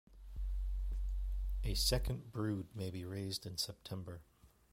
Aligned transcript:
A 1.63 1.75
second 1.75 2.31
brood 2.31 2.75
may 2.75 2.89
be 2.89 3.05
raised 3.05 3.45
in 3.45 3.59
September. 3.59 4.23